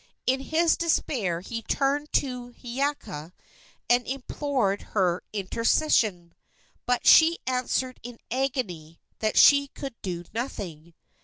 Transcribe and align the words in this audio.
In 0.25 0.39
his 0.39 0.77
despair 0.77 1.41
he 1.41 1.61
turned 1.61 2.11
to 2.13 2.53
Hiiaka 2.53 3.33
and 3.87 4.07
implored 4.07 4.81
her 4.97 5.21
intercession, 5.31 6.33
but 6.87 7.05
she 7.05 7.37
answered 7.45 7.99
in 8.01 8.17
agony 8.31 8.99
that 9.19 9.37
she 9.37 9.67
could 9.67 9.93
do 10.01 10.23
nothing. 10.33 10.95